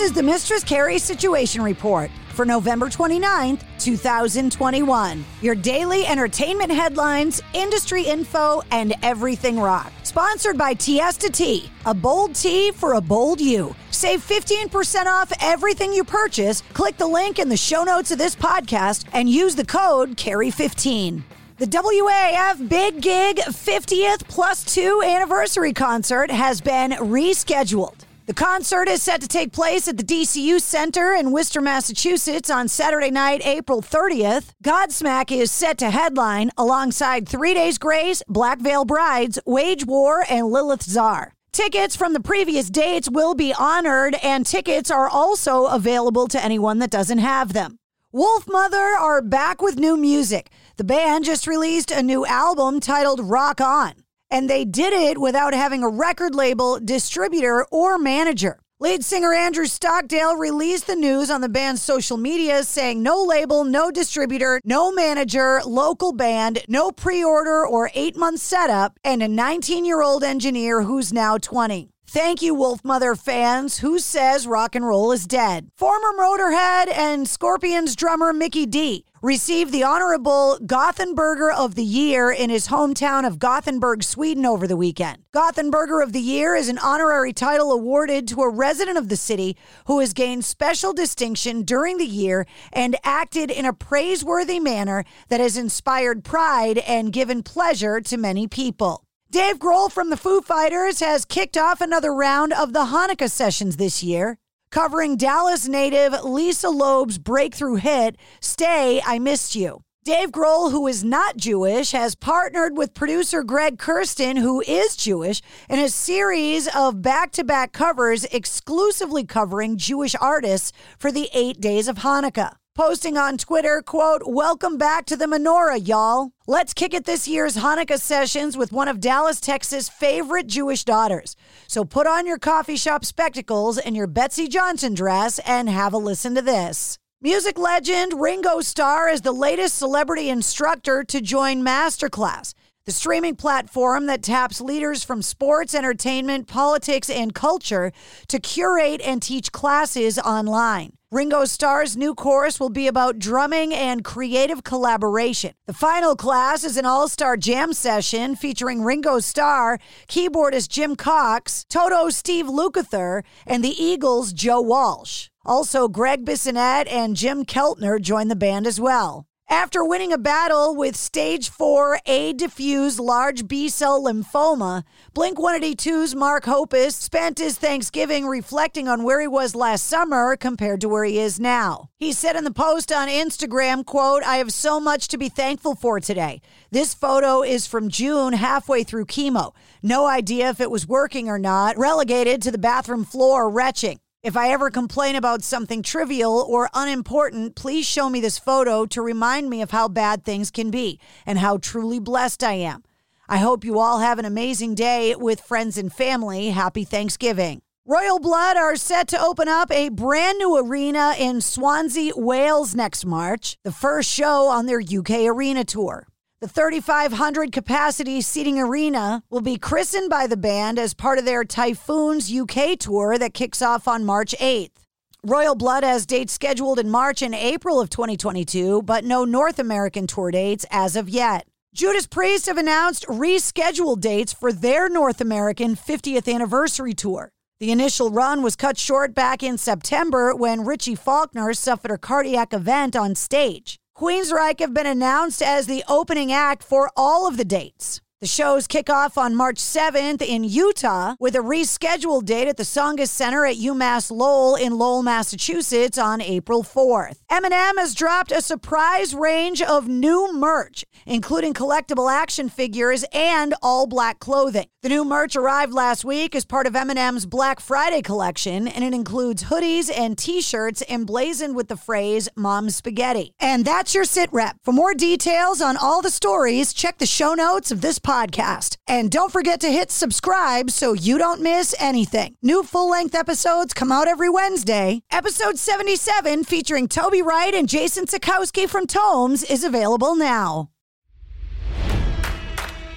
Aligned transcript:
This 0.00 0.12
is 0.12 0.16
the 0.16 0.22
Mistress 0.22 0.64
Carrie 0.64 0.98
Situation 0.98 1.60
Report 1.60 2.10
for 2.30 2.46
November 2.46 2.86
29th, 2.86 3.60
2021. 3.78 5.22
Your 5.42 5.54
daily 5.54 6.06
entertainment 6.06 6.72
headlines, 6.72 7.42
industry 7.52 8.04
info, 8.04 8.62
and 8.70 8.94
everything 9.02 9.60
rock. 9.60 9.92
Sponsored 10.04 10.56
by 10.56 10.72
Tiesta 10.72 11.30
Tea, 11.30 11.70
a 11.84 11.92
bold 11.92 12.34
tea 12.34 12.70
for 12.70 12.94
a 12.94 13.00
bold 13.02 13.42
you. 13.42 13.76
Save 13.90 14.26
15% 14.26 15.04
off 15.04 15.34
everything 15.38 15.92
you 15.92 16.02
purchase. 16.02 16.62
Click 16.72 16.96
the 16.96 17.06
link 17.06 17.38
in 17.38 17.50
the 17.50 17.56
show 17.58 17.84
notes 17.84 18.10
of 18.10 18.16
this 18.16 18.34
podcast 18.34 19.04
and 19.12 19.28
use 19.28 19.54
the 19.54 19.66
code 19.66 20.16
CARRIE15. 20.16 21.22
The 21.58 21.66
WAAF 21.66 22.70
Big 22.70 23.02
Gig 23.02 23.36
50th 23.36 24.26
plus 24.28 24.64
two 24.64 25.02
anniversary 25.04 25.74
concert 25.74 26.30
has 26.30 26.62
been 26.62 26.92
rescheduled. 26.92 28.06
The 28.30 28.34
concert 28.34 28.86
is 28.86 29.02
set 29.02 29.20
to 29.22 29.26
take 29.26 29.50
place 29.50 29.88
at 29.88 29.96
the 29.96 30.04
DCU 30.04 30.60
Center 30.60 31.14
in 31.14 31.32
Worcester, 31.32 31.60
Massachusetts 31.60 32.48
on 32.48 32.68
Saturday 32.68 33.10
night, 33.10 33.44
April 33.44 33.82
30th. 33.82 34.50
Godsmack 34.62 35.32
is 35.32 35.50
set 35.50 35.78
to 35.78 35.90
headline 35.90 36.52
alongside 36.56 37.28
Three 37.28 37.54
Days 37.54 37.76
Grace, 37.76 38.22
Black 38.28 38.60
Veil 38.60 38.84
Brides, 38.84 39.40
Wage 39.46 39.84
War, 39.84 40.24
and 40.30 40.46
Lilith 40.46 40.84
Czar. 40.84 41.34
Tickets 41.50 41.96
from 41.96 42.12
the 42.12 42.20
previous 42.20 42.70
dates 42.70 43.10
will 43.10 43.34
be 43.34 43.52
honored, 43.52 44.14
and 44.22 44.46
tickets 44.46 44.92
are 44.92 45.08
also 45.08 45.66
available 45.66 46.28
to 46.28 46.40
anyone 46.40 46.78
that 46.78 46.90
doesn't 46.90 47.18
have 47.18 47.52
them. 47.52 47.78
Wolfmother 48.14 48.96
are 48.96 49.22
back 49.22 49.60
with 49.60 49.76
new 49.76 49.96
music. 49.96 50.50
The 50.76 50.84
band 50.84 51.24
just 51.24 51.48
released 51.48 51.90
a 51.90 52.00
new 52.00 52.24
album 52.24 52.78
titled 52.78 53.18
Rock 53.18 53.60
On 53.60 54.04
and 54.30 54.48
they 54.48 54.64
did 54.64 54.92
it 54.92 55.18
without 55.18 55.54
having 55.54 55.82
a 55.82 55.88
record 55.88 56.34
label, 56.34 56.78
distributor, 56.78 57.64
or 57.70 57.98
manager. 57.98 58.58
Lead 58.82 59.04
singer 59.04 59.34
Andrew 59.34 59.66
Stockdale 59.66 60.36
released 60.36 60.86
the 60.86 60.96
news 60.96 61.30
on 61.30 61.42
the 61.42 61.50
band's 61.50 61.82
social 61.82 62.16
media 62.16 62.62
saying 62.64 63.02
no 63.02 63.22
label, 63.22 63.62
no 63.62 63.90
distributor, 63.90 64.58
no 64.64 64.90
manager, 64.90 65.60
local 65.66 66.14
band, 66.14 66.60
no 66.66 66.90
pre 66.90 67.22
order 67.22 67.66
or 67.66 67.90
eight 67.94 68.16
month 68.16 68.40
setup, 68.40 68.98
and 69.04 69.22
a 69.22 69.28
19 69.28 69.84
year 69.84 70.00
old 70.00 70.24
engineer 70.24 70.80
who's 70.80 71.12
now 71.12 71.36
20. 71.36 71.90
Thank 72.12 72.42
you, 72.42 72.56
Wolfmother 72.56 73.16
fans. 73.16 73.78
Who 73.78 74.00
says 74.00 74.44
rock 74.44 74.74
and 74.74 74.84
roll 74.84 75.12
is 75.12 75.28
dead? 75.28 75.70
Former 75.76 76.10
Motorhead 76.18 76.92
and 76.92 77.28
Scorpions 77.28 77.94
drummer 77.94 78.32
Mikkey 78.32 78.66
Dee 78.66 79.04
received 79.22 79.70
the 79.70 79.84
honorable 79.84 80.58
Gothenburger 80.60 81.54
of 81.54 81.76
the 81.76 81.84
Year 81.84 82.32
in 82.32 82.50
his 82.50 82.66
hometown 82.66 83.24
of 83.24 83.38
Gothenburg, 83.38 84.02
Sweden 84.02 84.44
over 84.44 84.66
the 84.66 84.76
weekend. 84.76 85.18
Gothenburger 85.32 86.02
of 86.02 86.12
the 86.12 86.20
Year 86.20 86.56
is 86.56 86.68
an 86.68 86.78
honorary 86.78 87.32
title 87.32 87.70
awarded 87.70 88.26
to 88.26 88.42
a 88.42 88.50
resident 88.50 88.98
of 88.98 89.08
the 89.08 89.14
city 89.14 89.56
who 89.86 90.00
has 90.00 90.12
gained 90.12 90.44
special 90.44 90.92
distinction 90.92 91.62
during 91.62 91.96
the 91.96 92.04
year 92.04 92.44
and 92.72 92.96
acted 93.04 93.52
in 93.52 93.64
a 93.64 93.72
praiseworthy 93.72 94.58
manner 94.58 95.04
that 95.28 95.38
has 95.38 95.56
inspired 95.56 96.24
pride 96.24 96.78
and 96.78 97.12
given 97.12 97.44
pleasure 97.44 98.00
to 98.00 98.16
many 98.16 98.48
people. 98.48 99.04
Dave 99.30 99.60
Grohl 99.60 99.92
from 99.92 100.10
the 100.10 100.16
Foo 100.16 100.40
Fighters 100.40 100.98
has 100.98 101.24
kicked 101.24 101.56
off 101.56 101.80
another 101.80 102.12
round 102.12 102.52
of 102.52 102.72
the 102.72 102.86
Hanukkah 102.86 103.30
sessions 103.30 103.76
this 103.76 104.02
year 104.02 104.38
covering 104.72 105.16
Dallas 105.16 105.68
native 105.68 106.24
Lisa 106.24 106.66
Loeb's 106.66 107.16
breakthrough 107.16 107.76
hit, 107.76 108.16
Stay, 108.40 109.00
I 109.06 109.20
Missed 109.20 109.54
You. 109.54 109.82
Dave 110.04 110.32
Grohl, 110.32 110.72
who 110.72 110.88
is 110.88 111.04
not 111.04 111.36
Jewish, 111.36 111.92
has 111.92 112.16
partnered 112.16 112.76
with 112.76 112.92
producer 112.92 113.44
Greg 113.44 113.78
Kurstin, 113.78 114.38
who 114.38 114.62
is 114.62 114.96
Jewish, 114.96 115.42
in 115.68 115.78
a 115.78 115.88
series 115.88 116.66
of 116.74 117.00
back 117.00 117.30
to 117.32 117.44
back 117.44 117.72
covers 117.72 118.24
exclusively 118.24 119.24
covering 119.24 119.76
Jewish 119.76 120.16
artists 120.20 120.72
for 120.98 121.12
the 121.12 121.28
eight 121.32 121.60
days 121.60 121.86
of 121.86 121.98
Hanukkah 121.98 122.56
posting 122.80 123.18
on 123.18 123.36
Twitter, 123.36 123.82
quote, 123.82 124.22
Welcome 124.24 124.78
back 124.78 125.04
to 125.04 125.14
the 125.14 125.26
menorah, 125.26 125.86
y'all. 125.86 126.30
Let's 126.46 126.72
kick 126.72 126.94
it 126.94 127.04
this 127.04 127.28
year's 127.28 127.58
Hanukkah 127.58 128.00
sessions 128.00 128.56
with 128.56 128.72
one 128.72 128.88
of 128.88 129.00
Dallas, 129.00 129.38
Texas' 129.38 129.90
favorite 129.90 130.46
Jewish 130.46 130.84
daughters. 130.84 131.36
So 131.66 131.84
put 131.84 132.06
on 132.06 132.26
your 132.26 132.38
coffee 132.38 132.78
shop 132.78 133.04
spectacles 133.04 133.76
and 133.76 133.94
your 133.94 134.06
Betsey 134.06 134.48
Johnson 134.48 134.94
dress 134.94 135.38
and 135.40 135.68
have 135.68 135.92
a 135.92 135.98
listen 135.98 136.34
to 136.36 136.40
this. 136.40 136.96
Music 137.20 137.58
legend 137.58 138.18
Ringo 138.18 138.62
Starr 138.62 139.10
is 139.10 139.20
the 139.20 139.32
latest 139.32 139.76
celebrity 139.76 140.30
instructor 140.30 141.04
to 141.04 141.20
join 141.20 141.62
Masterclass 141.62 142.54
the 142.86 142.92
streaming 142.92 143.36
platform 143.36 144.06
that 144.06 144.22
taps 144.22 144.58
leaders 144.58 145.04
from 145.04 145.20
sports, 145.20 145.74
entertainment, 145.74 146.46
politics, 146.48 147.10
and 147.10 147.34
culture 147.34 147.92
to 148.26 148.40
curate 148.40 149.02
and 149.02 149.20
teach 149.20 149.52
classes 149.52 150.18
online. 150.18 150.94
Ringo 151.12 151.44
Starr's 151.44 151.96
new 151.96 152.14
course 152.14 152.60
will 152.60 152.68
be 152.68 152.86
about 152.86 153.18
drumming 153.18 153.74
and 153.74 154.04
creative 154.04 154.62
collaboration. 154.62 155.54
The 155.66 155.72
final 155.72 156.14
class 156.14 156.62
is 156.62 156.76
an 156.76 156.86
all 156.86 157.08
star 157.08 157.36
jam 157.36 157.72
session 157.72 158.36
featuring 158.36 158.84
Ringo 158.84 159.18
Starr, 159.18 159.80
keyboardist 160.06 160.68
Jim 160.68 160.94
Cox, 160.94 161.66
Toto 161.68 162.10
Steve 162.10 162.46
Lukather, 162.46 163.24
and 163.44 163.64
the 163.64 163.74
Eagles' 163.82 164.32
Joe 164.32 164.60
Walsh. 164.60 165.30
Also, 165.44 165.88
Greg 165.88 166.24
Bissonette 166.24 166.86
and 166.88 167.16
Jim 167.16 167.44
Keltner 167.44 168.00
join 168.00 168.28
the 168.28 168.36
band 168.36 168.68
as 168.68 168.80
well. 168.80 169.26
After 169.52 169.84
winning 169.84 170.12
a 170.12 170.16
battle 170.16 170.76
with 170.76 170.94
stage 170.94 171.50
4 171.50 171.98
A 172.06 172.32
diffuse 172.34 173.00
large 173.00 173.48
B 173.48 173.68
cell 173.68 174.00
lymphoma, 174.00 174.84
Blink 175.12 175.38
182's 175.38 176.14
Mark 176.14 176.44
Hoppus 176.44 176.92
spent 176.92 177.40
his 177.40 177.58
Thanksgiving 177.58 178.28
reflecting 178.28 178.86
on 178.86 179.02
where 179.02 179.20
he 179.20 179.26
was 179.26 179.56
last 179.56 179.86
summer 179.86 180.36
compared 180.36 180.80
to 180.82 180.88
where 180.88 181.02
he 181.02 181.18
is 181.18 181.40
now. 181.40 181.90
He 181.96 182.12
said 182.12 182.36
in 182.36 182.44
the 182.44 182.52
post 182.52 182.92
on 182.92 183.08
Instagram, 183.08 183.84
quote, 183.84 184.22
I 184.22 184.36
have 184.36 184.52
so 184.52 184.78
much 184.78 185.08
to 185.08 185.18
be 185.18 185.28
thankful 185.28 185.74
for 185.74 185.98
today. 185.98 186.40
This 186.70 186.94
photo 186.94 187.42
is 187.42 187.66
from 187.66 187.88
June, 187.88 188.34
halfway 188.34 188.84
through 188.84 189.06
chemo. 189.06 189.52
No 189.82 190.06
idea 190.06 190.50
if 190.50 190.60
it 190.60 190.70
was 190.70 190.86
working 190.86 191.28
or 191.28 191.40
not, 191.40 191.76
relegated 191.76 192.40
to 192.42 192.52
the 192.52 192.56
bathroom 192.56 193.04
floor, 193.04 193.50
retching. 193.50 193.98
If 194.22 194.36
I 194.36 194.50
ever 194.50 194.68
complain 194.68 195.16
about 195.16 195.42
something 195.42 195.82
trivial 195.82 196.44
or 196.46 196.68
unimportant, 196.74 197.56
please 197.56 197.86
show 197.86 198.10
me 198.10 198.20
this 198.20 198.38
photo 198.38 198.84
to 198.84 199.00
remind 199.00 199.48
me 199.48 199.62
of 199.62 199.70
how 199.70 199.88
bad 199.88 200.24
things 200.24 200.50
can 200.50 200.70
be 200.70 201.00
and 201.24 201.38
how 201.38 201.56
truly 201.56 201.98
blessed 202.00 202.44
I 202.44 202.52
am. 202.52 202.84
I 203.30 203.38
hope 203.38 203.64
you 203.64 203.78
all 203.78 204.00
have 204.00 204.18
an 204.18 204.26
amazing 204.26 204.74
day 204.74 205.14
with 205.14 205.40
friends 205.40 205.78
and 205.78 205.90
family. 205.90 206.50
Happy 206.50 206.84
Thanksgiving. 206.84 207.62
Royal 207.86 208.20
Blood 208.20 208.58
are 208.58 208.76
set 208.76 209.08
to 209.08 209.22
open 209.22 209.48
up 209.48 209.72
a 209.72 209.88
brand 209.88 210.36
new 210.36 210.54
arena 210.54 211.14
in 211.18 211.40
Swansea, 211.40 212.12
Wales 212.14 212.74
next 212.74 213.06
March, 213.06 213.56
the 213.64 213.72
first 213.72 214.10
show 214.10 214.48
on 214.48 214.66
their 214.66 214.82
UK 214.82 215.26
arena 215.34 215.64
tour. 215.64 216.06
The 216.40 216.48
3,500 216.48 217.52
capacity 217.52 218.22
seating 218.22 218.58
arena 218.58 219.22
will 219.28 219.42
be 219.42 219.58
christened 219.58 220.08
by 220.08 220.26
the 220.26 220.38
band 220.38 220.78
as 220.78 220.94
part 220.94 221.18
of 221.18 221.26
their 221.26 221.44
Typhoons 221.44 222.32
UK 222.34 222.78
tour 222.78 223.18
that 223.18 223.34
kicks 223.34 223.60
off 223.60 223.86
on 223.86 224.06
March 224.06 224.34
8th. 224.40 224.86
Royal 225.22 225.54
Blood 225.54 225.84
has 225.84 226.06
dates 226.06 226.32
scheduled 226.32 226.78
in 226.78 226.88
March 226.88 227.20
and 227.20 227.34
April 227.34 227.78
of 227.78 227.90
2022, 227.90 228.80
but 228.80 229.04
no 229.04 229.26
North 229.26 229.58
American 229.58 230.06
tour 230.06 230.30
dates 230.30 230.64
as 230.70 230.96
of 230.96 231.10
yet. 231.10 231.46
Judas 231.74 232.06
Priest 232.06 232.46
have 232.46 232.56
announced 232.56 233.04
rescheduled 233.06 234.00
dates 234.00 234.32
for 234.32 234.50
their 234.50 234.88
North 234.88 235.20
American 235.20 235.76
50th 235.76 236.32
anniversary 236.32 236.94
tour. 236.94 237.32
The 237.58 237.70
initial 237.70 238.10
run 238.10 238.42
was 238.42 238.56
cut 238.56 238.78
short 238.78 239.14
back 239.14 239.42
in 239.42 239.58
September 239.58 240.34
when 240.34 240.64
Richie 240.64 240.94
Faulkner 240.94 241.52
suffered 241.52 241.90
a 241.90 241.98
cardiac 241.98 242.54
event 242.54 242.96
on 242.96 243.14
stage. 243.14 243.79
Queensryche 244.00 244.60
have 244.60 244.72
been 244.72 244.86
announced 244.86 245.42
as 245.42 245.66
the 245.66 245.84
opening 245.86 246.32
act 246.32 246.62
for 246.62 246.90
all 246.96 247.28
of 247.28 247.36
the 247.36 247.44
dates. 247.44 248.00
The 248.22 248.26
shows 248.26 248.66
kick 248.66 248.90
off 248.90 249.16
on 249.16 249.34
March 249.34 249.56
7th 249.56 250.20
in 250.20 250.44
Utah 250.44 251.14
with 251.18 251.34
a 251.34 251.38
rescheduled 251.38 252.26
date 252.26 252.48
at 252.48 252.58
the 252.58 252.64
Tsongas 252.64 253.08
Center 253.08 253.46
at 253.46 253.56
UMass 253.56 254.10
Lowell 254.10 254.56
in 254.56 254.76
Lowell, 254.76 255.02
Massachusetts 255.02 255.96
on 255.96 256.20
April 256.20 256.62
4th. 256.62 257.16
Eminem 257.30 257.78
has 257.78 257.94
dropped 257.94 258.30
a 258.30 258.42
surprise 258.42 259.14
range 259.14 259.62
of 259.62 259.88
new 259.88 260.34
merch, 260.34 260.84
including 261.06 261.54
collectible 261.54 262.12
action 262.12 262.50
figures 262.50 263.06
and 263.14 263.54
all 263.62 263.86
black 263.86 264.18
clothing. 264.18 264.66
The 264.82 264.90
new 264.90 265.02
merch 265.06 265.34
arrived 265.34 265.72
last 265.72 266.04
week 266.04 266.34
as 266.34 266.44
part 266.44 266.66
of 266.66 266.74
Eminem's 266.74 267.24
Black 267.24 267.58
Friday 267.58 268.02
collection, 268.02 268.68
and 268.68 268.84
it 268.84 268.92
includes 268.92 269.44
hoodies 269.44 269.90
and 269.90 270.18
t 270.18 270.42
shirts 270.42 270.82
emblazoned 270.90 271.56
with 271.56 271.68
the 271.68 271.76
phrase 271.76 272.28
Mom's 272.36 272.76
Spaghetti. 272.76 273.32
And 273.40 273.64
that's 273.64 273.94
your 273.94 274.04
sit 274.04 274.28
rep. 274.30 274.56
For 274.62 274.72
more 274.72 274.92
details 274.92 275.62
on 275.62 275.78
all 275.78 276.02
the 276.02 276.10
stories, 276.10 276.74
check 276.74 276.98
the 276.98 277.06
show 277.06 277.32
notes 277.32 277.70
of 277.70 277.80
this 277.80 277.98
podcast 277.98 278.09
podcast. 278.10 278.76
And 278.88 279.10
don't 279.10 279.32
forget 279.32 279.60
to 279.60 279.70
hit 279.70 279.90
subscribe 279.90 280.70
so 280.70 280.92
you 280.92 281.18
don't 281.18 281.40
miss 281.40 281.74
anything. 281.78 282.34
New 282.42 282.62
full 282.64 282.90
length 282.90 283.14
episodes 283.14 283.72
come 283.72 283.92
out 283.92 284.08
every 284.08 284.28
Wednesday. 284.28 285.02
Episode 285.10 285.58
77, 285.58 286.44
featuring 286.44 286.88
Toby 286.88 287.22
Wright 287.22 287.54
and 287.54 287.68
Jason 287.68 288.06
Sikowski 288.06 288.68
from 288.68 288.86
Tomes, 288.86 289.44
is 289.44 289.64
available 289.64 290.16
now. 290.16 290.70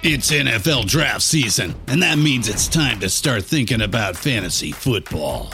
It's 0.06 0.32
NFL 0.32 0.88
draft 0.88 1.22
season, 1.22 1.76
and 1.88 2.04
that 2.04 2.18
means 2.18 2.50
it's 2.50 2.68
time 2.68 3.00
to 3.00 3.08
start 3.08 3.46
thinking 3.46 3.82
about 3.82 4.18
fantasy 4.18 4.74
football. 4.74 5.54